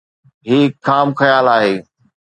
هي 0.47 0.59
هڪ 0.65 0.71
خام 0.85 1.07
خيال 1.19 1.45
آهي. 1.57 1.75